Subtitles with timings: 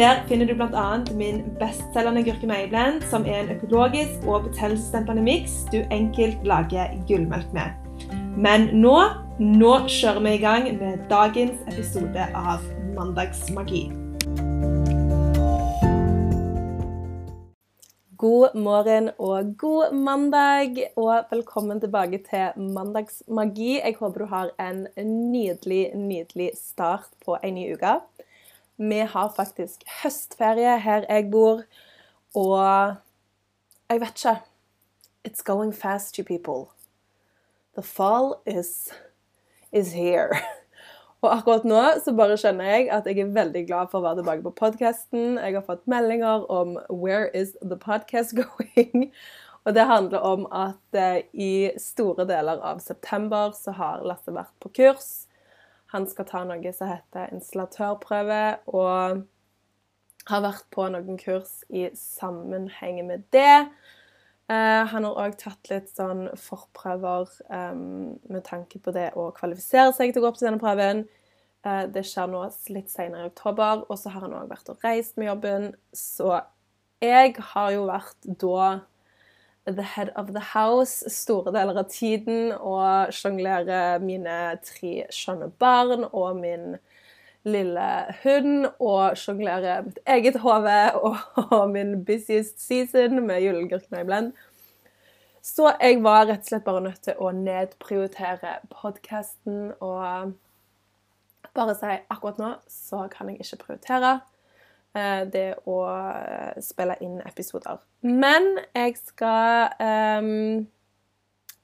[0.00, 1.04] Der finner du bl.a.
[1.12, 7.74] min bestselgende gurkemeieblend, som er en økologisk og betennelsesdempende miks du enkelt lager gullmelk med.
[8.32, 8.94] Men nå,
[9.36, 13.82] nå kjører vi i gang med dagens episode av Mandagsmagi.
[18.24, 23.76] God morgen og god mandag, og velkommen tilbake til Mandagsmagi.
[23.82, 27.98] Jeg håper du har en nydelig, nydelig start på en ny uke.
[28.80, 31.66] Vi har faktisk høstferie her jeg bor,
[32.34, 32.94] og
[33.90, 34.38] jeg vet ikke
[35.20, 36.72] It's going fast, you people.
[37.76, 38.90] The fall is,
[39.70, 40.30] is here.
[41.20, 44.22] Og akkurat nå så bare skjønner jeg at jeg er veldig glad for å være
[44.22, 45.36] tilbake på podkasten.
[45.36, 49.10] Jeg har fått meldinger om 'Where is the podcast going?'
[49.68, 54.56] Og det handler om at eh, i store deler av september så har Lasse vært
[54.64, 55.28] på kurs.
[55.90, 59.24] Han skal ta noe som heter installatørprøve, og
[60.30, 63.70] har vært på noen kurs i sammenheng med det.
[64.50, 69.92] Uh, han har òg tatt litt sånn forprøver um, med tanke på det å kvalifisere
[69.94, 71.04] seg til å gå opp til denne prøven.
[71.66, 72.42] Uh, det skjer nå
[72.74, 75.68] litt senere i oktober, og så har han òg vært og reist med jobben.
[75.94, 76.40] Så
[77.04, 78.64] jeg har jo vært da
[79.66, 86.06] the head of the house store deler av tiden og sjonglere mine tre skjønne barn
[86.10, 86.78] og min
[87.48, 87.88] lille
[88.22, 91.16] hund og sjonglere mitt eget hode og,
[91.46, 94.32] og, min busiest season med julegurkene i blend.
[95.42, 100.34] Så jeg var rett og slett bare nødt til å nedprioritere podkasten og
[101.56, 104.18] bare si akkurat nå så kan jeg ikke prioritere.
[104.90, 107.78] Eh, det å eh, spille inn episoder.
[108.02, 110.64] Men jeg skal um,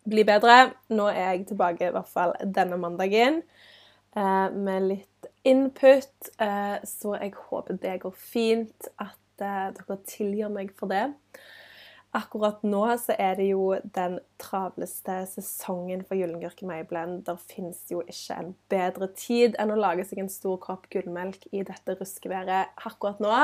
[0.07, 0.59] bli bedre.
[0.95, 3.41] Nå er jeg tilbake i hvert fall denne mandagen
[4.15, 6.31] uh, med litt input.
[6.39, 11.09] Uh, så jeg håper det går fint, at uh, dere tilgir meg for det.
[12.17, 17.27] Akkurat nå så er det jo den travleste sesongen for Gyllengurke Mayblend.
[17.27, 21.45] Der fins jo ikke en bedre tid enn å lage seg en stor kopp gullmelk
[21.53, 23.35] i dette ruskeværet akkurat nå.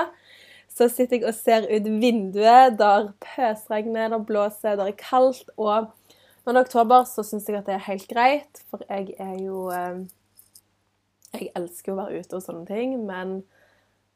[0.73, 2.79] Så sitter jeg og ser ut vinduet.
[2.81, 5.53] Der pøsregner, der blåser, der er kaldt.
[5.61, 5.91] Og
[6.47, 9.37] når det er oktober, så syns jeg at det er helt greit, for jeg er
[9.43, 10.01] jo eh,
[11.33, 13.43] Jeg elsker å være ute og sånne ting, men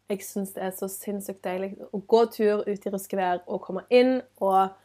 [0.09, 3.83] jeg syns det er så sinnssykt deilig å gå tur ut i ruskevær og komme
[3.91, 4.77] inn og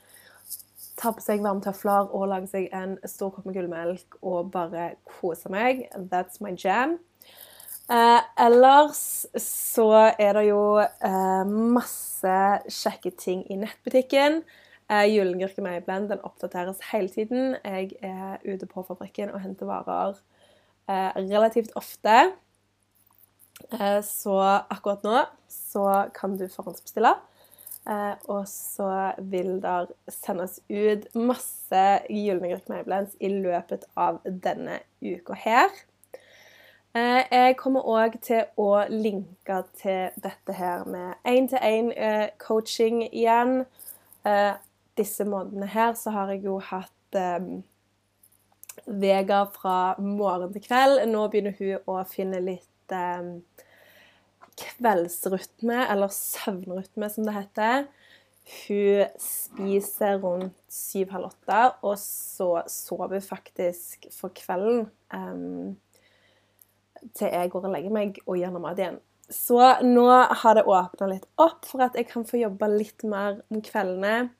[1.02, 4.92] ta på seg varme tøfler og lage seg en stor kopp med gullmelk og bare
[5.08, 5.88] kose meg.
[6.12, 6.98] That's my jam.
[7.92, 12.36] Eh, ellers så er det jo eh, masse
[12.70, 14.42] kjekke ting i nettbutikken.
[14.92, 17.58] Eh, Julengurke Mayblend den oppdateres hele tiden.
[17.66, 20.16] Jeg er ute på fabrikken og henter varer
[20.90, 22.32] eh, relativt ofte.
[23.70, 24.40] Eh, så
[24.70, 27.14] akkurat nå så kan du forhåndsbestille.
[27.90, 35.38] Eh, og så vil der sendes ut masse gylne grøkk i løpet av denne uka
[35.38, 35.72] her.
[36.94, 43.66] Eh, jeg kommer òg til å linke til dette her med én-til-én-coaching igjen.
[45.00, 47.16] Disse månedene her så har jeg jo hatt
[48.86, 51.02] Vega fra morgen til kveld.
[51.10, 53.68] Nå begynner hun å finne litt eh,
[54.62, 57.86] kveldsrytme, eller søvnrytme som det heter.
[58.52, 65.78] Hun spiser rundt syv-halv åtte, og så sover hun faktisk for kvelden um,
[67.18, 69.00] til jeg går og legger meg og gjør noe mat igjen.
[69.32, 70.06] Så nå
[70.42, 74.34] har det åpna litt opp for at jeg kan få jobbe litt mer om kveldene.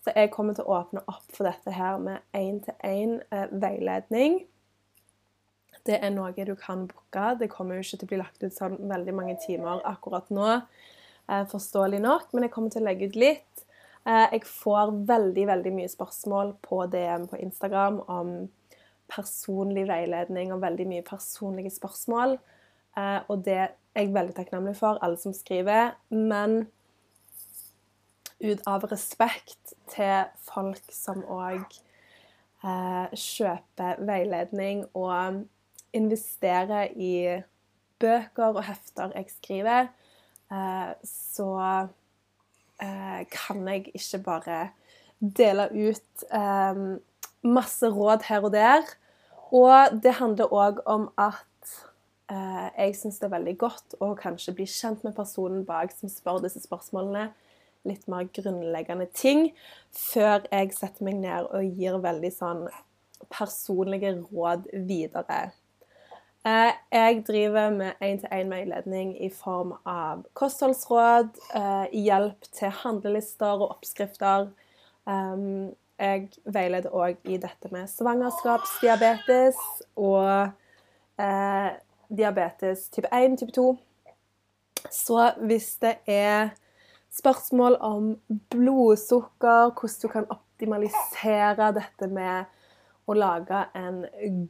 [0.00, 4.42] Så jeg kommer til å åpne opp for dette her med én-til-én eh, veiledning.
[5.84, 7.34] Det er noe du kan booke.
[7.40, 10.62] Det kommer jo ikke til å bli lagt ut sånn veldig mange timer akkurat nå,
[11.28, 13.64] eh, forståelig nok, men jeg kommer til å legge ut litt.
[14.06, 18.48] Eh, jeg får veldig, veldig mye spørsmål på DM på Instagram om
[19.08, 22.38] personlig veiledning og veldig mye personlige spørsmål.
[22.96, 25.94] Eh, og det er jeg veldig takknemlig for, alle som skriver.
[26.08, 26.66] Men
[28.40, 31.64] ut av respekt til folk som òg
[32.64, 35.44] kjøper veiledning og
[35.94, 37.14] investere i
[38.02, 39.88] bøker og hefter jeg skriver,
[40.52, 41.50] eh, så
[42.82, 44.60] eh, kan jeg ikke bare
[45.20, 46.82] dele ut eh,
[47.44, 48.94] masse råd her og der.
[49.54, 51.50] Og det handler òg om at
[52.74, 56.40] jeg syns det er veldig godt å kanskje bli kjent med personen bak som spør
[56.42, 57.28] disse spørsmålene.
[57.86, 59.50] Litt mer grunnleggende ting
[59.92, 62.64] før jeg setter meg ned og gir veldig sånn
[63.30, 65.52] personlige råd videre.
[66.46, 74.50] Eh, jeg driver med én-til-én-veiledning i form av kostholdsråd, eh, hjelp til handlelister og oppskrifter.
[75.98, 79.56] Jeg veileder òg i dette med svangerskapsdiabetes
[79.96, 80.50] og
[81.18, 81.70] eh,
[82.08, 83.78] diabetes type 1, type 2.
[84.90, 86.48] Så hvis det er
[87.12, 88.20] spørsmål om
[88.50, 92.44] blodsukker, hvordan du kan optimalisere dette med
[93.04, 94.04] å lage en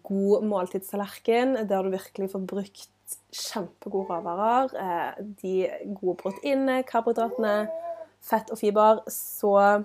[0.06, 2.90] god måltidstallerken der du virkelig får brukt
[3.34, 5.54] kjempegode råvarer, eh, de
[5.98, 7.68] gode proteinene, karbohydratene,
[8.24, 9.84] fett og fiber, så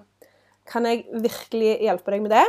[0.70, 2.46] kan jeg virkelig hjelpe deg med det.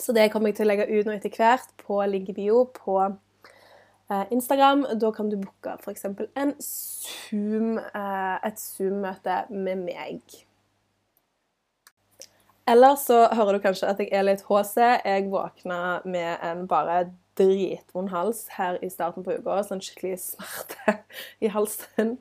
[0.00, 4.24] Så det kommer jeg til å legge ut nå etter hvert på Liggebio på eh,
[4.34, 4.84] Instagram.
[5.00, 6.04] Da kan du booke f.eks.
[6.04, 6.50] Eh,
[8.48, 10.45] et Zoom-møte med meg.
[12.66, 14.76] Eller så hører du kanskje at jeg er litt HC.
[15.06, 17.04] Jeg våkna med en bare
[17.38, 19.60] dritvond hals her i starten på uka.
[19.66, 20.98] Sånn skikkelig smerte
[21.44, 22.16] i halsen.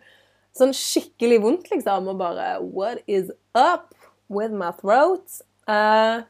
[0.56, 2.12] Sånn skikkelig vondt, liksom.
[2.12, 3.96] Og bare What is up?
[4.28, 5.42] with my throat.
[5.68, 6.22] Uh,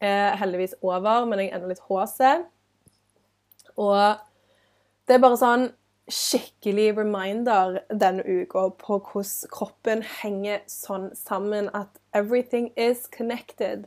[0.00, 2.44] er heldigvis over, men jeg er ennå litt HC.
[3.78, 4.20] Og
[5.08, 5.64] det er bare sånn
[6.08, 13.86] skikkelig reminder denne uka på hvordan kroppen henger sånn sammen at everything is connected.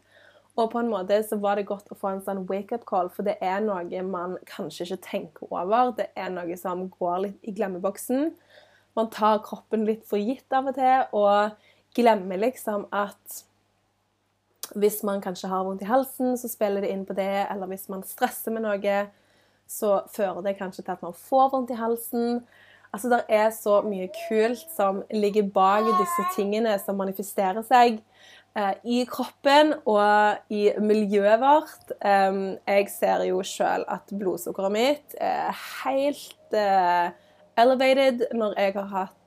[0.59, 3.25] Og på en måte så var det godt å få en sånn wake-up call, for
[3.25, 5.93] det er noe man kanskje ikke tenker over.
[5.97, 8.33] Det er noe som går litt i glemmeboksen.
[8.99, 11.55] Man tar kroppen litt for gitt av og til, og
[11.95, 13.41] glemmer liksom at
[14.75, 17.47] hvis man kanskje har vondt i halsen, så spiller det inn på det.
[17.47, 18.99] Eller hvis man stresser med noe,
[19.71, 22.43] så fører det kanskje til at man får vondt i halsen.
[22.93, 28.01] Altså, Det er så mye kult som ligger bak disse tingene som manifesterer seg
[28.57, 31.95] eh, i kroppen og i miljøet vårt.
[32.03, 37.15] Eh, jeg ser jo sjøl at blodsukkeret mitt er helt eh,
[37.57, 39.17] elevated når jeg har hatt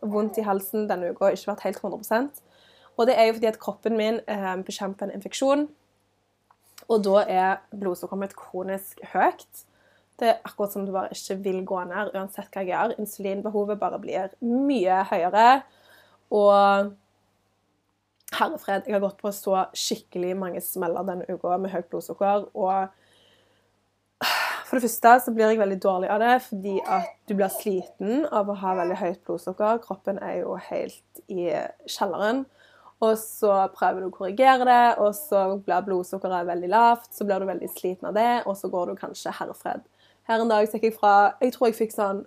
[0.00, 2.38] vondt i halsen denne uka og ikke vært helt 100%
[2.96, 4.20] Og det er jo fordi at kroppen min
[4.64, 5.66] bekjemper en infeksjon,
[6.88, 9.64] og da er blodsukkeret kronisk høyt.
[10.20, 12.98] Det er akkurat som du bare ikke vil gå ned uansett hva jeg gjør.
[13.02, 15.46] Insulinbehovet bare blir mye høyere.
[16.34, 16.92] Og
[18.34, 22.46] herrefred, jeg har gått på så skikkelig mange smeller denne uka med høyt blodsukker.
[22.54, 22.88] og
[24.64, 28.24] for det første så blir jeg veldig dårlig av det fordi at du blir sliten
[28.32, 29.82] av å ha veldig høyt blodsukker.
[29.84, 31.50] Kroppen er jo helt i
[31.90, 32.44] kjelleren.
[33.04, 37.10] Og så prøver du å korrigere det, og så blir blodsukkeret veldig lavt.
[37.14, 39.84] Så blir du veldig sliten av det, og så går du kanskje herfred.
[40.28, 42.22] Her en dag gikk jeg fra Jeg tror jeg fikk sånn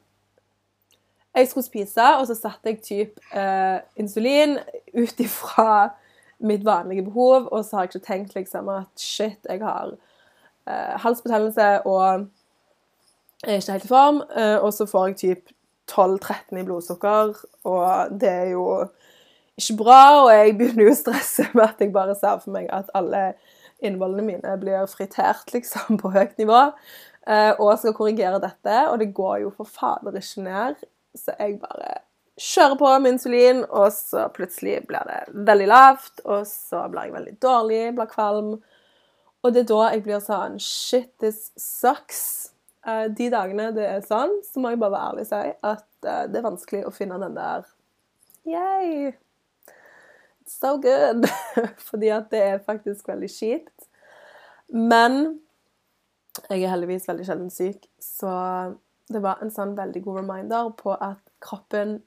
[1.37, 4.57] Jeg skulle spise, og så satte jeg typ eh, insulin
[4.93, 5.95] ut ifra
[6.37, 9.93] mitt vanlige behov, og så har jeg ikke tenkt liksom at shit, jeg har
[10.69, 12.27] eh, halsbetennelse og
[13.45, 15.53] jeg er ikke helt i form, eh, og så får jeg typ
[15.91, 17.35] 12-13 i blodsukker,
[17.69, 18.63] og det er jo
[19.57, 20.01] ikke bra.
[20.23, 23.31] Og jeg begynner jo å stresse med at jeg bare ser for meg at alle
[23.85, 26.63] innvollene mine blir fritert liksom på høyt nivå,
[27.29, 28.77] eh, og skal korrigere dette.
[28.91, 30.83] Og det går jo for fader ikke ned,
[31.17, 32.01] så jeg bare
[32.37, 37.15] kjører på med insulin, og så plutselig blir det veldig lavt, og så blir jeg
[37.17, 38.51] veldig dårlig, blir kvalm.
[39.45, 42.51] Og det er da jeg blir sånn Shit, this sucks.
[42.87, 46.09] Eh, de dagene det er sånn, så må jeg bare være ærlig og si at
[46.09, 47.65] eh, det er vanskelig å finne den der
[48.47, 49.17] Yay!
[50.47, 51.27] So good!
[51.89, 53.87] Fordi at det er faktisk veldig kjipt.
[54.73, 55.39] Men
[56.49, 58.31] jeg er heldigvis veldig sjelden syk, så
[59.09, 61.97] det var en sånn veldig god reminder på at kroppen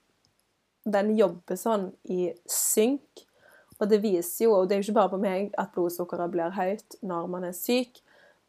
[0.88, 3.24] den jobber sånn i synk.
[3.80, 6.56] Og det viser jo, og det er jo ikke bare på meg, at blodsukkeret blir
[6.56, 8.02] høyt når man er syk.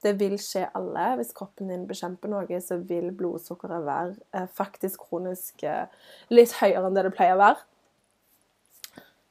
[0.04, 1.06] Det vil skje alle.
[1.20, 5.86] Hvis kroppen din bekjemper noe, så vil blodsukkeret være eh, faktisk kronisk eh,
[6.34, 7.68] litt høyere enn det det pleier å være.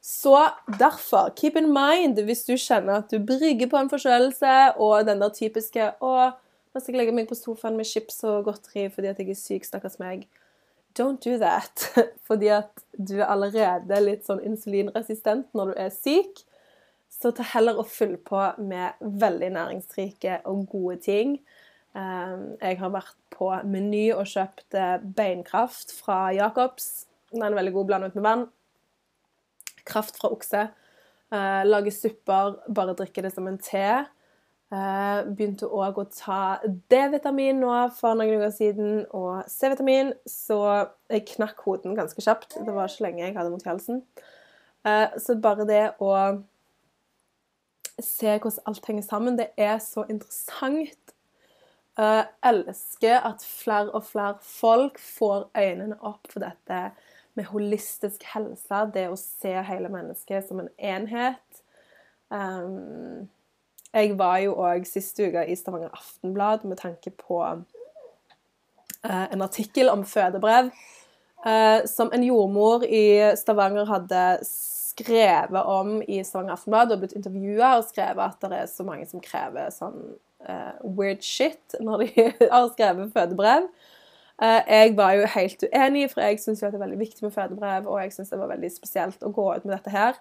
[0.01, 0.33] Så
[0.79, 5.21] derfor, keep in mind hvis du kjenner at du brygger på en forkjølelse og den
[5.21, 6.13] der typiske 'Å,
[6.73, 9.37] nå skal jeg legge meg på sofaen med chips og godteri fordi at jeg er
[9.37, 10.25] syk, stakkars meg'.
[10.93, 11.93] Don't do that.
[12.27, 16.41] Fordi at du er allerede litt sånn insulinresistent når du er syk.
[17.11, 21.37] Så ta heller og fyll på med veldig næringsrike og gode ting.
[21.95, 27.05] Ehm, jeg har vært på Meny og kjøpt eh, beinkraft fra Jacobs.
[27.31, 28.47] Den er veldig god blandet med vann.
[29.87, 30.67] Kraft fra okse.
[31.31, 33.85] Uh, lage supper, bare drikke det som en te.
[34.71, 36.59] Uh, begynte òg å ta
[36.91, 40.59] D-vitamin nå for noen uker siden, og C-vitamin, så
[41.11, 42.55] jeg knakk hoden ganske kjapt.
[42.59, 44.01] Det var ikke lenge jeg hadde vondt i halsen.
[44.87, 46.11] Uh, så bare det å
[48.01, 51.15] se hvordan alt henger sammen, det er så interessant.
[52.01, 56.79] Jeg elsker at flere og flere folk får øynene opp for dette
[57.39, 61.61] med holistisk helse, det å se hele mennesket som en enhet.
[62.31, 63.29] Um,
[63.91, 69.91] jeg var jo òg sist uke i Stavanger Aftenblad med tanke på uh, en artikkel
[69.91, 70.71] om fødebrev
[71.45, 77.75] uh, som en jordmor i Stavanger hadde skrevet om i Stavanger Aftenblad og blitt intervjua
[77.77, 79.99] og skrevet at det er så mange som krever sånn
[80.47, 83.67] uh, weird shit når de har skrevet fødebrev.
[84.41, 87.87] Eh, jeg var jo helt uenig, for jeg syns det er veldig viktig med fødebrev,
[87.87, 90.17] og jeg syns det var veldig spesielt å gå ut med dette her.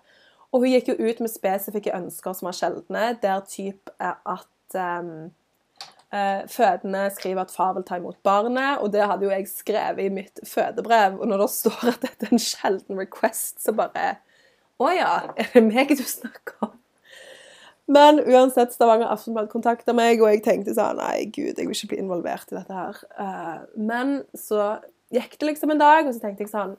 [0.53, 4.77] Og hun gikk jo ut med spesifikke ønsker som var sjeldne, der typ er at
[4.77, 5.31] um,
[6.50, 10.12] fødende skriver at far vil ta imot barnet, og det hadde jo jeg skrevet i
[10.12, 11.21] mitt fødebrev.
[11.21, 14.19] Og når det står at dette er en sjelden request, så bare
[14.81, 16.77] Å ja, er det meg du snakker om?
[17.91, 21.95] Men uansett, Stavanger Aftenblad kontakta meg, og jeg tenkte sånn Nei, gud, jeg vil ikke
[21.95, 22.99] bli involvert i dette her.
[23.19, 24.77] Uh, men så
[25.15, 26.77] gikk det liksom en dag, og så tenkte jeg sånn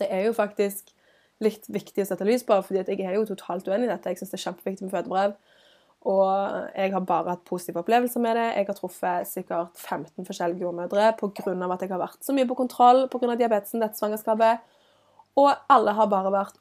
[0.00, 0.92] Det er jo faktisk
[1.40, 4.12] litt viktig å sette lys på, fordi jeg er jo totalt uenig i dette.
[4.12, 5.38] Jeg syns det er kjempeviktig med fødebrev.
[6.08, 6.28] Og
[6.72, 8.46] jeg har bare hatt positive opplevelser med det.
[8.56, 11.72] Jeg har truffet sikkert 15 forskjellige jordmødre pga.
[11.72, 13.36] at jeg har vært så mye på kontroll pga.
[13.36, 14.60] diabetesen dette svangerskapet.
[15.36, 16.56] Og alle har bare vært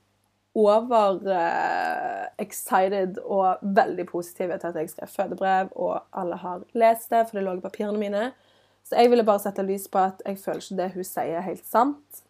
[0.56, 7.10] over uh, excited og veldig positive til at jeg skrev fødebrev, og alle har lest
[7.10, 8.32] det, for det lå i papirene mine.
[8.84, 11.46] Så jeg ville bare sette lys på at jeg føler ikke det hun sier, er
[11.46, 12.24] helt sant.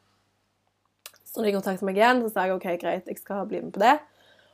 [1.24, 3.72] Så når de kontakter meg igjen, så sa jeg OK, greit, jeg skal bli med
[3.76, 3.96] på det.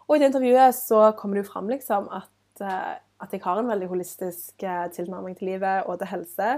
[0.06, 2.30] Og i det intervjuet så kommer det jo fram liksom at,
[2.62, 2.94] uh,
[3.24, 6.56] at jeg har en veldig holistisk uh, tilnærming til livet og til helse.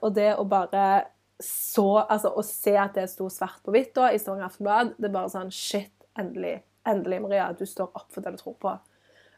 [0.00, 1.04] og det å bare
[1.44, 5.06] så Altså å se at det sto svart på hvitt da, i Stavanger Aftenblad, det
[5.10, 8.74] er bare sånn Shit, endelig, endelig, Maria, du står opp for det du tror på.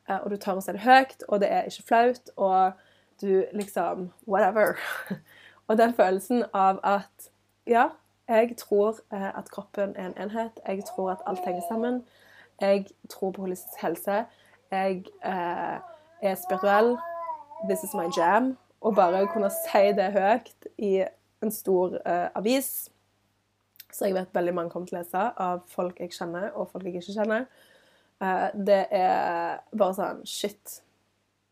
[0.08, 2.72] Eh, og du tør å si det høyt, og det er ikke flaut, og
[3.20, 4.78] du liksom Whatever.
[5.68, 7.30] og den følelsen av at
[7.66, 7.90] ja,
[8.28, 10.60] jeg tror eh, at kroppen er en enhet.
[10.66, 12.04] Jeg tror at alt henger sammen.
[12.60, 14.24] Jeg tror på holistisk helse.
[14.70, 15.78] Jeg eh,
[16.22, 16.96] er spirituell.
[17.68, 18.56] This is my jam.
[18.80, 21.04] Og bare kunne si det høyt i
[21.42, 22.88] en stor eh, avis
[23.94, 26.86] så jeg vet veldig mange kommer til å lese, av folk jeg kjenner, og folk
[26.86, 27.48] jeg ikke kjenner.
[28.20, 30.80] Uh, det er bare sånn Shit.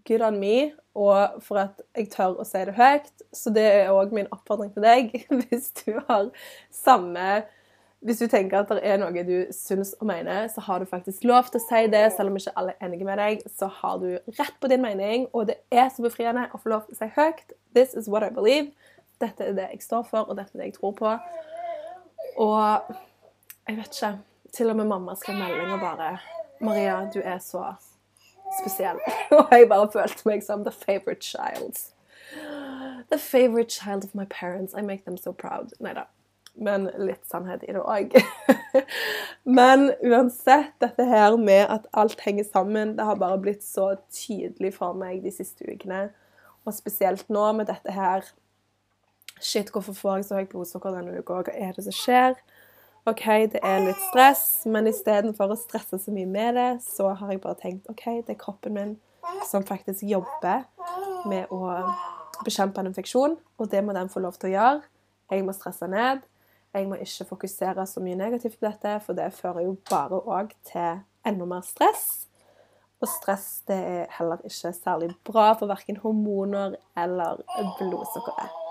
[0.09, 0.73] Good on me.
[0.97, 3.13] Og for at jeg tør å si det høyt.
[3.35, 5.15] Så det er òg min oppfordring til deg.
[5.49, 6.31] Hvis du har
[6.75, 7.29] samme
[8.05, 11.25] Hvis du tenker at det er noe du syns og mener, så har du faktisk
[11.27, 13.43] lov til å si det, selv om ikke alle er enige med deg.
[13.51, 16.87] Så har du rett på din mening, og det er så befriende å få lov
[16.87, 18.71] til å si høyt This is what I believe.
[19.19, 21.17] Dette er det jeg står for, og dette er det jeg tror på.
[22.37, 22.95] Og
[23.69, 24.19] jeg vet ikke
[24.53, 26.19] Til og med mamma skrev melding og bare
[26.61, 27.75] 'Maria, du er så
[28.61, 29.01] spesiell.'
[29.39, 31.77] og jeg bare følte meg som the favorite child.
[33.11, 34.75] The favorite child of my parents.
[34.79, 35.73] I make them so proud.
[35.81, 36.03] Nei da.
[36.55, 38.17] Men litt sannhet i det òg.
[39.59, 44.75] Men uansett, dette her med at alt henger sammen, det har bare blitt så tydelig
[44.75, 46.09] for meg de siste ukene.
[46.67, 48.27] Og spesielt nå med dette her
[49.41, 51.43] Shit, hvorfor får jeg så høyt blodsukker denne uka?
[51.47, 52.39] Hva er det som skjer?
[53.09, 57.33] OK, det er litt stress, men istedenfor å stresse så mye med det, så har
[57.33, 58.97] jeg bare tenkt OK, det er kroppen min
[59.49, 60.67] som faktisk jobber
[61.29, 61.63] med å
[62.45, 64.83] bekjempe en infeksjon, og det må den få lov til å gjøre.
[65.33, 66.23] Jeg må stresse ned.
[66.77, 70.53] Jeg må ikke fokusere så mye negativt på dette, for det fører jo bare òg
[70.69, 72.29] til enda mer stress.
[73.01, 77.45] Og stress det er heller ikke særlig bra for verken hormoner eller
[77.81, 78.68] blodsukkeret.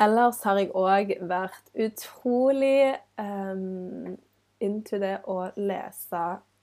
[0.00, 4.14] Ellers har jeg òg vært utrolig um,
[4.60, 6.22] into det å lese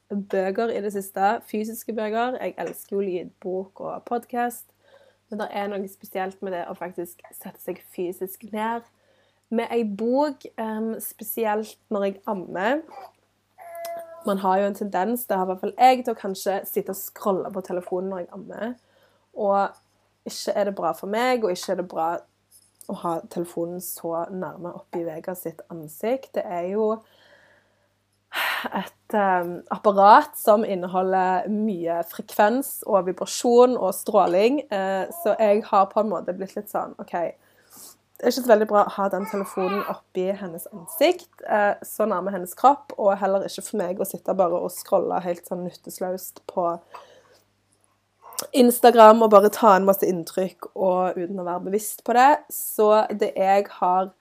[0.09, 1.35] bøker i det siste.
[1.45, 2.39] Fysiske bøker.
[2.41, 4.65] Jeg elsker jo lydbok og podkast.
[5.29, 8.87] Men det er noe spesielt med det å faktisk sette seg fysisk ned
[9.49, 12.81] med ei bok, um, spesielt når jeg ammer.
[14.25, 16.91] Man har jo en tendens, det har i hvert fall jeg, til å kanskje sitte
[16.91, 18.73] og scrolle på telefonen når jeg ammer.
[19.37, 19.77] Og
[20.27, 22.09] ikke er det bra for meg, og ikke er det bra
[22.87, 26.33] å ha telefonen så nærme oppi Vega sitt ansikt.
[26.37, 26.91] Det er jo
[28.75, 34.63] et um, apparat som inneholder mye frekvens og vibrasjon og stråling.
[34.71, 37.15] Uh, så jeg har på en måte blitt litt sånn OK,
[38.17, 42.07] det er ikke så veldig bra å ha den telefonen oppi hennes ansikt, eh, så
[42.09, 45.61] nærme hennes kropp, og heller ikke for meg å sitte bare og scrolle helt sånn
[45.67, 46.63] nyttesløst på
[48.53, 52.29] Instagram og bare ta inn masse inntrykk og uten å være bevisst på det.
[52.53, 54.11] Så det jeg har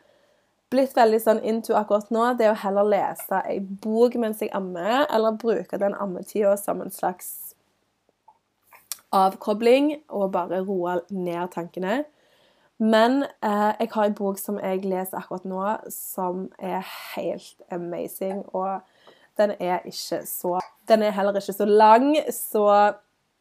[0.72, 4.52] blitt veldig sånn into akkurat nå, det er å heller lese ei bok mens jeg
[4.56, 7.54] ammer, eller bruke den ammetida som en slags
[9.14, 12.02] avkobling og bare roe ned tankene.
[12.82, 16.82] Men eh, jeg har en bok som jeg leser akkurat nå, som er
[17.14, 18.42] helt amazing.
[18.52, 18.82] Og
[19.40, 20.58] den er ikke så
[20.88, 22.92] Den er heller ikke så lang, så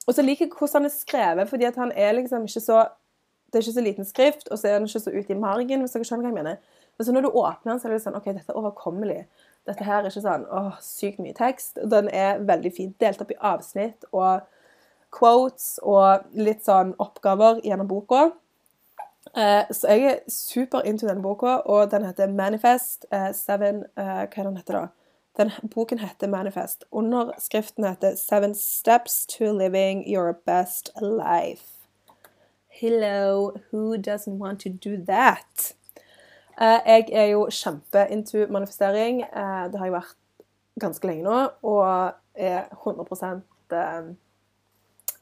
[0.05, 2.85] Og så liker jeg hvordan han er skrevet, fordi at han er liksom ikke så
[3.53, 5.79] Det er ikke så liten skrift, og så er den ikke så ute i margen,
[5.79, 6.55] hvis dere skjønner hva jeg mener.
[6.97, 9.19] Men så når du åpner den, så er det sånn OK, dette er overkommelig.
[9.69, 11.79] Dette her er ikke sånn åh, sykt mye tekst.
[11.93, 14.43] Den er veldig fint delt opp i avsnitt og
[15.15, 18.25] quotes og litt sånn oppgaver gjennom boka.
[19.33, 24.25] Eh, så jeg er super into denne boka, og den heter Manifest Eh, Seven eh,
[24.27, 24.85] Hva er den heter da?
[25.37, 26.83] Den boken heter Manifest.
[26.91, 31.65] Underskriften heter Seven Steps to Living Your Best Life.
[32.67, 35.75] Hello, who doesn't want to do that?
[36.59, 39.19] jeg er jo kjempe into manifestering.
[39.71, 40.15] det har jeg vært
[40.79, 43.43] ganske lenge nå, og er 100%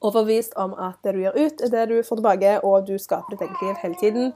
[0.01, 3.34] overbevist om at det du gjør ut, er det du får tilbake, og du skaper
[3.34, 4.34] ditt eget liv hele tiden.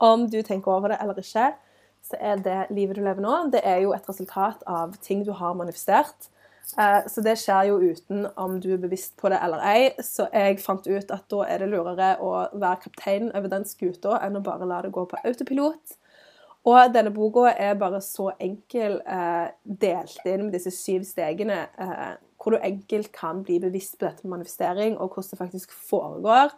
[0.00, 1.54] Om du tenker over det eller ikke,
[2.04, 5.32] så er det livet du lever nå, det er jo et resultat av ting du
[5.36, 6.28] har manifestert.
[6.80, 9.90] Eh, så det skjer jo uten om du er bevisst på det eller ei.
[10.04, 14.18] Så jeg fant ut at da er det lurere å være kaptein over den skuta
[14.24, 15.98] enn å bare la det gå på autopilot.
[16.64, 22.14] Og denne boka er bare så enkel eh, delt inn med disse syv stegene eh,
[22.40, 26.52] hvor du enkelt kan bli bevisst på dette med manifestering, og hvordan det faktisk foregår.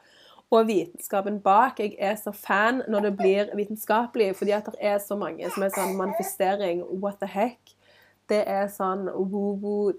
[0.50, 1.80] Og vitenskapen bak.
[1.82, 5.62] Jeg er så fan når det blir vitenskapelig, fordi at det er så mange som
[5.66, 7.58] er sånn manifestering, what the heck.
[8.30, 9.90] Det er sånn woo-woo-svada.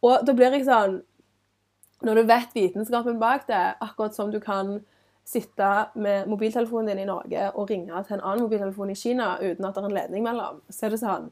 [0.00, 1.02] Og da blir jeg sånn
[2.00, 4.80] Når du vet vitenskapen bak det, akkurat som du kan
[5.30, 9.66] sitte med mobiltelefonen din i Norge og ringe til en annen mobiltelefon i Kina uten
[9.66, 11.28] at det er en ledning mellom, så er det sånn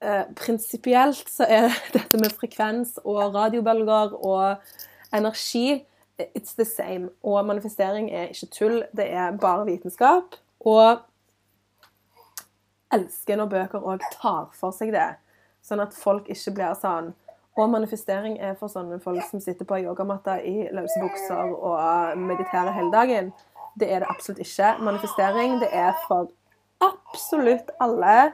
[0.00, 4.64] eh, prinsipielt så er dette med frekvens og radiobølger og
[5.14, 5.84] energi
[6.18, 7.10] It's the same.
[7.22, 10.36] Og manifestering er ikke tull, det er bare vitenskap.
[10.60, 10.98] Og
[12.94, 15.14] elsker når bøker òg tar for seg det,
[15.64, 17.14] sånn at folk ikke blir sånn
[17.56, 22.72] og manifestering er for sånne folk som sitter på yogamatta i løse bukser og mediterer
[22.74, 23.28] hele dagen.
[23.78, 24.72] Det er det absolutt ikke.
[24.82, 26.32] Manifestering det er for
[26.82, 28.32] absolutt alle.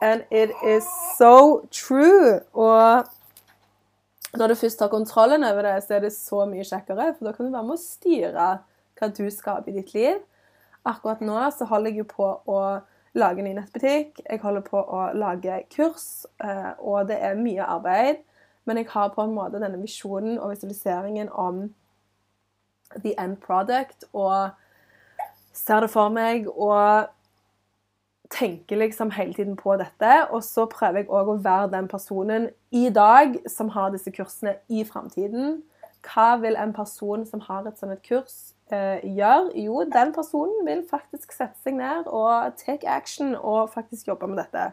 [0.00, 0.86] And it is
[1.18, 2.40] so true.
[2.54, 3.04] Og
[4.38, 7.32] når du først tar kontrollen over det, så er det så mye kjekkere, for da
[7.34, 8.48] kan du være med å styre
[9.00, 10.20] hva du skaper i ditt liv.
[10.86, 12.60] Akkurat nå så holder jeg jo på å
[13.18, 14.22] lage ny nettbutikk.
[14.22, 18.22] Jeg holder på å lage kurs, eh, og det er mye arbeid.
[18.68, 21.62] Men jeg har på en måte denne visjonen og visualiseringen om
[23.02, 24.50] the end product, og
[25.52, 26.46] ser det for meg.
[26.48, 27.08] og
[28.30, 30.26] tenker liksom hele tiden på dette.
[30.30, 34.56] Og så prøver jeg òg å være den personen i dag som har disse kursene
[34.68, 35.60] i framtiden.
[36.06, 39.50] Hva vil en person som har et sånt kurs, eh, gjøre?
[39.54, 44.38] Jo, den personen vil faktisk sette seg ned og take action og faktisk jobbe med
[44.44, 44.72] dette.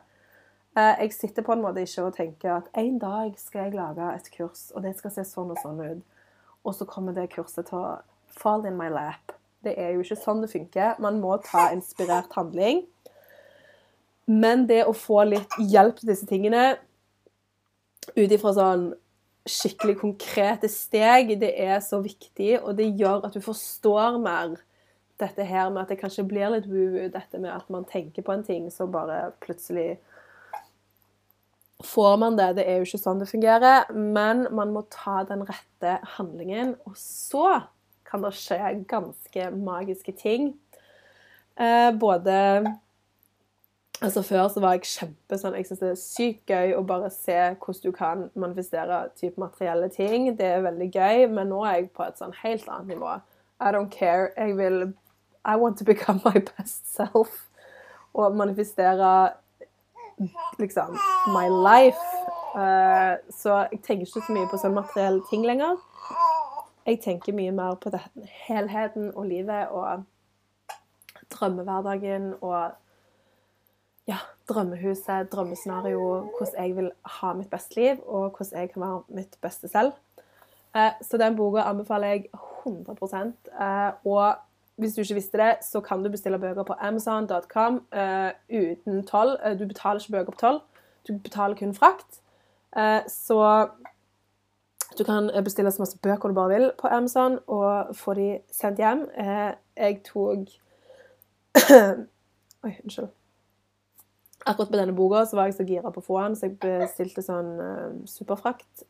[0.78, 4.16] Eh, jeg sitter på en måte ikke og tenker at en dag skal jeg lage
[4.16, 6.04] et kurs, og det skal se sånn og sånn ut.
[6.64, 7.98] Og så kommer det kurset til å
[8.38, 9.34] fall in my lap.
[9.64, 11.00] Det er jo ikke sånn det funker.
[11.02, 12.86] Man må ta inspirert handling.
[14.28, 16.76] Men det å få litt hjelp til disse tingene
[18.16, 18.90] ut ifra sånn
[19.48, 24.58] skikkelig konkrete steg, det er så viktig, og det gjør at du forstår mer
[25.18, 28.36] dette her med at det kanskje blir litt woo-woo, dette med at man tenker på
[28.36, 29.96] en ting, så bare plutselig
[31.86, 32.52] får man det.
[32.58, 36.98] Det er jo ikke sånn det fungerer, men man må ta den rette handlingen, og
[37.00, 37.64] så
[38.08, 38.60] kan det skje
[38.90, 40.52] ganske magiske ting.
[41.58, 42.36] Eh, både
[44.02, 47.10] Altså Før så var jeg kjempe sånn, jeg synes det er sykt gøy å bare
[47.10, 50.30] se hvordan du kan manifestere typ materielle ting.
[50.38, 53.16] Det er veldig gøy, men nå er jeg på et sånn helt annet nivå.
[53.58, 54.30] I don't care.
[54.38, 54.94] Jeg vil
[55.48, 57.48] I want to become my best self.
[58.14, 59.32] Og manifestere
[60.60, 60.98] liksom
[61.34, 62.06] my life.
[62.54, 65.78] Uh, så jeg tenker ikke så mye på sånn materielle ting lenger.
[66.86, 68.00] Jeg tenker mye mer på det,
[68.48, 70.06] helheten og livet og
[71.34, 72.78] drømmehverdagen og
[74.50, 76.00] drømmehuset, drømmescenario,
[76.38, 79.92] hvordan jeg vil ha mitt beste liv, og hvordan jeg kan være mitt beste selv.
[80.76, 82.26] Eh, så den boka anbefaler jeg
[82.66, 84.36] 100 eh, Og
[84.76, 89.38] hvis du ikke visste det, så kan du bestille bøker på amazon.com uh, uten toll.
[89.60, 90.60] Du betaler ikke bøker på toll,
[91.08, 92.22] du betaler kun frakt.
[93.08, 93.68] Så
[94.98, 98.78] du kan bestille så masse bøker du bare vil på Amazon og få de sendt
[98.78, 99.10] hjem.
[99.78, 100.38] jeg tok
[102.64, 103.08] Oi, unnskyld.
[104.46, 106.60] Akkurat på denne boka så var jeg så gira på å få den, så jeg
[106.62, 107.50] bestilte sånn
[108.08, 108.86] superfrakt.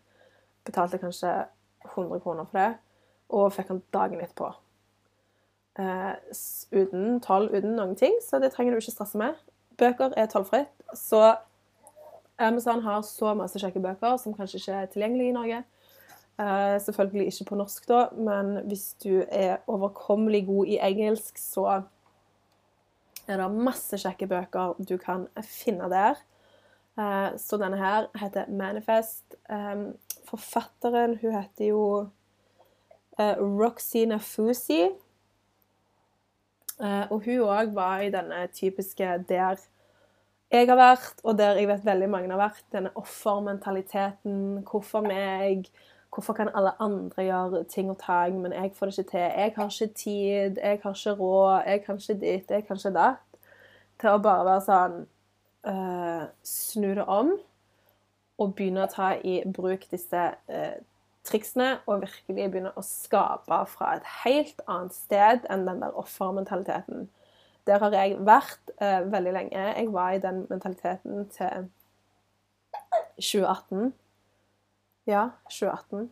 [0.67, 1.33] Betalte kanskje
[1.93, 2.69] 100 kroner for det,
[3.31, 4.51] og fikk den dagen etterpå
[5.79, 6.13] Uh,
[6.71, 9.35] uten toll, uten noen ting, så det trenger du ikke stresse med.
[9.77, 11.35] Bøker er tollfritt, så
[12.41, 15.59] Amazon har så masse kjekke bøker som kanskje ikke er tilgjengelige i Norge.
[16.41, 21.67] Uh, selvfølgelig ikke på norsk, da, men hvis du er overkommelig god i engelsk, så
[23.27, 26.19] er det masse kjekke bøker du kan finne der.
[26.97, 29.37] Eh, så denne her heter Manifest.
[29.49, 29.89] Eh,
[30.27, 31.83] forfatteren, hun heter jo
[33.17, 34.83] Roxy Nafusi.
[36.77, 39.57] Eh, og hun òg var i denne typiske der
[40.47, 44.61] jeg har vært, og der jeg vet veldig mange har vært, denne offermentaliteten.
[44.63, 45.67] Hvorfor meg?
[46.17, 49.19] Hvorfor kan alle andre gjøre ting og tang, men jeg får det ikke til?
[49.19, 52.93] Jeg har ikke tid, jeg har ikke råd, jeg kan ikke ditt, jeg kan ikke
[52.95, 53.41] datt.
[54.01, 54.95] Til å bare være sånn
[55.69, 57.29] uh, Snu det om
[58.37, 60.73] og begynne å ta i bruk disse uh,
[61.29, 67.05] triksene og virkelig begynne å skape fra et helt annet sted enn den der offermentaliteten.
[67.69, 69.69] Der har jeg vært uh, veldig lenge.
[69.69, 71.69] Jeg var i den mentaliteten til
[73.21, 73.93] 2018.
[75.07, 76.11] Ja, 2018.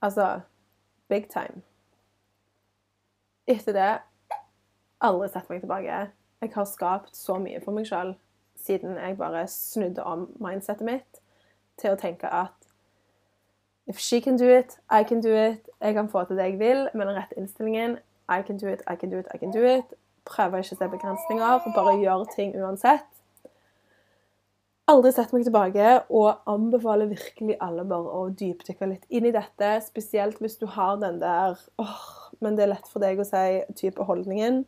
[0.00, 0.40] Altså
[1.08, 1.62] big time.
[3.46, 3.90] Etter det
[5.00, 5.98] aldri sett meg tilbake.
[6.40, 8.14] Jeg har skapt så mye for meg sjøl
[8.56, 11.20] siden jeg bare snudde om mindsetet mitt
[11.78, 12.54] til å tenke at
[13.86, 15.68] If she can do it, I can do it.
[15.80, 17.98] Jeg kan få til det jeg vil med den rette innstillingen.
[18.28, 19.94] I can do it, I can do it, I can do it.
[20.24, 23.15] Prøver ikke se begrensninger, bare gjøre ting uansett.
[24.86, 29.70] Aldri sett meg tilbake og anbefaler virkelig alle bare å dypdykke litt inn i dette.
[29.82, 32.04] Spesielt hvis du har den der åh,
[32.38, 34.60] men det er lett for deg å si type holdningen.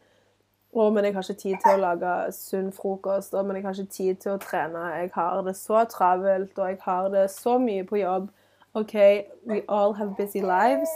[0.74, 3.36] Å, men jeg har ikke tid til å lage sunn frokost.
[3.38, 4.82] Å, men jeg har ikke tid til å trene.
[5.04, 8.28] Jeg har det så travelt, og jeg har det så mye på jobb.
[8.74, 8.98] OK,
[9.46, 10.90] we all have busy lives.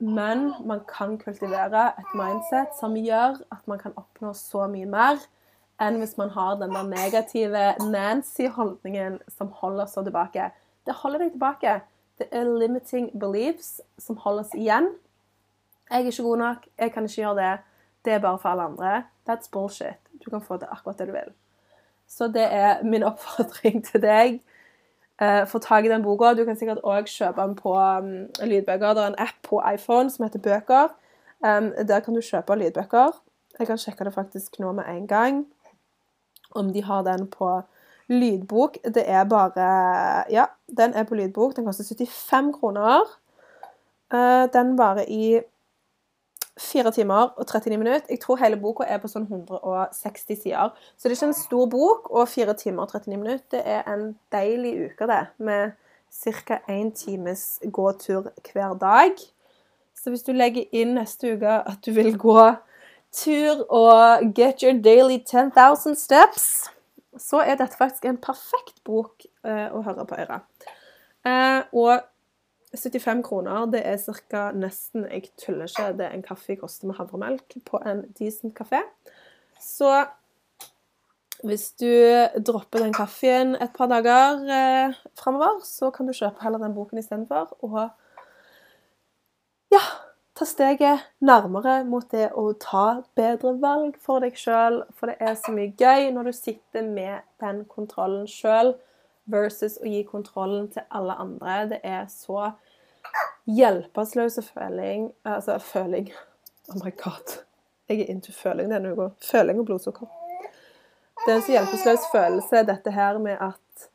[0.00, 5.20] Men man kan kultivere et mindset som gjør at man kan oppnå så mye mer
[5.82, 10.50] enn hvis man har den der negative Nancy-holdningen som holder så tilbake.
[10.86, 11.80] Det holder deg tilbake.
[12.18, 14.90] Det er limiting beliefs som holder oss igjen.
[15.90, 17.54] Jeg er ikke god nok, jeg kan ikke gjøre det.
[18.04, 19.02] Det er bare for alle andre.
[19.28, 20.00] That's bullshit.
[20.24, 21.32] Du kan få til akkurat det du vil.
[22.08, 24.40] Så det er min oppfordring til deg
[25.22, 26.34] uh, få tak i den boka.
[26.34, 28.12] Du kan sikkert òg kjøpe den på um,
[28.42, 28.94] lydbøker.
[28.94, 30.94] Det er en app på iPhone som heter Bøker.
[31.44, 33.20] Um, der kan du kjøpe lydbøker.
[33.58, 35.46] Jeg kan sjekke det faktisk nå med en gang.
[36.56, 37.50] Om de har den på
[38.08, 38.78] lydbok.
[38.84, 40.46] Det er bare Ja,
[40.78, 41.56] den er på lydbok.
[41.56, 43.04] Den koster 75 kroner.
[44.14, 45.40] Uh, den varer i
[46.58, 48.06] 4 timer og 39 minutter.
[48.10, 50.70] Jeg tror hele boka er på sånn 160 sider.
[50.96, 53.82] Så det er ikke en stor bok, og 4 timer og 39 minutter det er
[53.92, 55.24] en deilig uke, det.
[55.38, 55.74] Med
[56.10, 56.60] ca.
[56.68, 59.12] én times gåtur hver dag.
[59.94, 62.40] Så hvis du legger inn neste uke at du vil gå
[63.12, 66.70] tur og get your daily 10,000 steps,
[67.18, 70.68] så er dette faktisk en perfekt bok eh, å høre på øret.
[71.26, 72.04] Eh, og
[72.76, 73.96] 75 kroner, det er
[74.28, 74.50] ca.
[74.52, 78.82] nesten Jeg tuller ikke, det en kaffe koster med havremelk på en decent kafé.
[79.60, 80.04] Så
[81.44, 81.90] hvis du
[82.46, 87.00] dropper den kaffen et par dager eh, framover, så kan du kjøpe heller den boken
[87.00, 87.56] istedenfor.
[87.64, 87.88] Og
[89.72, 89.82] ja,
[90.36, 94.82] ta steget nærmere mot det å ta bedre valg for deg sjøl.
[94.96, 98.74] For det er så mye gøy når du sitter med den kontrollen sjøl
[99.32, 101.56] versus å gi kontrollen til alle andre.
[101.72, 102.50] Det er så
[103.46, 106.10] hjelpeløs føling Altså føling
[106.68, 107.38] Oh my god.
[107.88, 109.12] Jeg er into føling denne uka.
[109.22, 110.08] Føling og blodsukker.
[111.22, 113.88] Det er en så hjelpeløs følelse, dette her med at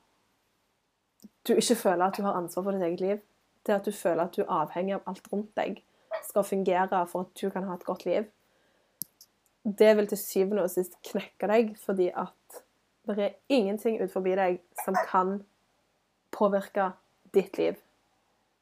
[1.48, 3.22] du ikke føler at du har ansvar for ditt eget liv.
[3.68, 5.82] Det at du føler at du er avhengig av alt rundt deg
[6.32, 8.26] skal fungere for at du kan ha et godt liv.
[9.64, 12.62] Det vil til syvende og sist knekke deg, fordi at
[13.06, 15.42] det er ingenting utenfor deg som kan
[16.32, 16.92] påvirke
[17.36, 17.76] ditt liv.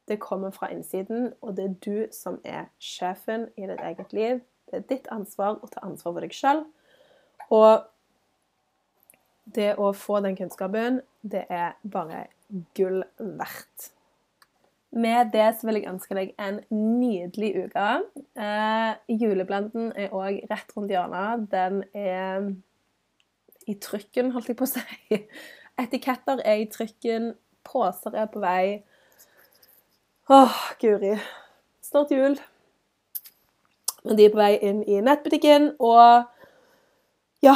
[0.08, 4.42] Det kommer fra innsiden, og det er du som er sjefen i ditt eget liv.
[4.70, 6.64] Det er ditt ansvar å ta ansvar for deg sjøl.
[7.54, 7.86] Og
[9.56, 12.26] det å få den kunnskapen, det er bare
[12.78, 13.92] gull verdt.
[14.92, 17.90] Med det så vil jeg ønske deg en nydelig uke.
[18.42, 21.46] Eh, juleblenden er òg rett rundt hjørnet.
[21.52, 22.50] Den er
[23.70, 25.20] i trykken, holdt jeg på å si.
[25.80, 27.36] Etiketter er i trykken.
[27.70, 28.80] Poser er på vei.
[30.30, 31.14] Åh, guri.
[31.86, 32.40] Snart jul.
[34.04, 36.26] Men de er på vei inn i nettbutikken, og
[37.46, 37.56] ja,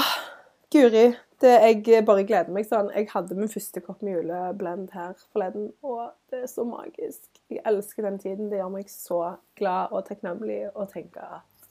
[0.74, 1.14] guri.
[1.44, 1.52] Det,
[1.84, 2.88] jeg bare gleder meg sånn.
[2.96, 7.26] Jeg hadde min første kopp med juleblend her forleden, og det er så magisk.
[7.52, 8.48] Jeg elsker den tiden.
[8.48, 9.18] Det gjør meg så
[9.60, 11.68] glad og takknemlig å tenke at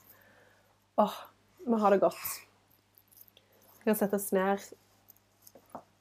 [1.00, 1.16] åh,
[1.64, 2.26] vi har det godt.
[3.78, 4.60] Vi kan sette oss ned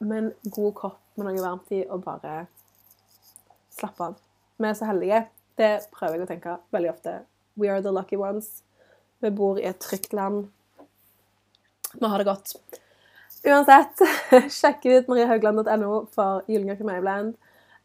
[0.04, 2.44] med en god kopp med noe varmt i og bare
[3.72, 4.20] slappe av.
[4.60, 5.24] Vi er så heldige.
[5.56, 7.16] Det prøver jeg å tenke veldig ofte.
[7.56, 8.66] We are the lucky ones.
[9.24, 10.50] Vi bor i et trygt land.
[11.96, 12.58] Vi har det godt.
[13.42, 14.02] Uansett,
[14.60, 17.02] sjekk ut mariehaugland.no for julegaver Mayblend.
[17.02, 17.38] Blend.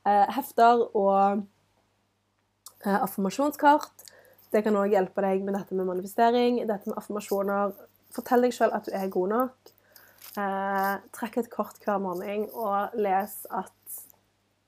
[0.07, 1.41] Eh, hefter og
[2.85, 4.05] eh, affirmasjonskart.
[4.53, 7.73] Det kan òg hjelpe deg med dette med manifestering, dette med affirmasjoner.
[8.15, 9.73] Fortell deg sjøl at du er god nok.
[10.37, 13.73] Eh, trekk et kort hver morgen og les at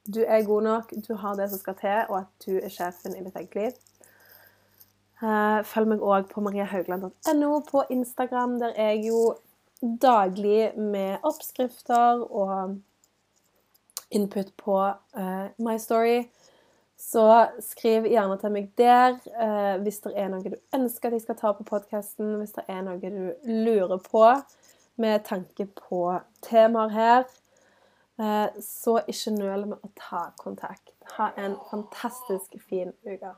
[0.08, 3.12] du er god nok, du har det som skal til, og at du er sjefen
[3.12, 3.74] i ditt eget liv.
[5.68, 8.56] Følg meg òg på mariehaugland.no på Instagram.
[8.62, 9.20] Der er jeg jo
[9.80, 12.78] daglig med oppskrifter og
[14.10, 14.78] input på
[15.18, 16.22] uh, My Story.
[16.98, 21.26] Så skriv gjerne til meg der uh, hvis det er noe du ønsker at jeg
[21.26, 22.34] skal ta på podkasten.
[22.40, 24.24] Hvis det er noe du lurer på
[24.98, 26.02] med tanke på
[26.42, 27.28] temaer her.
[28.18, 30.96] Uh, så ikke nøl med å ta kontakt.
[31.18, 33.36] Ha en fantastisk fin uke.